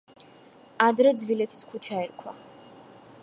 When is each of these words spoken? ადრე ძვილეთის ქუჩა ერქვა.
ადრე 0.85 1.11
ძვილეთის 1.19 1.69
ქუჩა 1.73 2.01
ერქვა. 2.07 2.35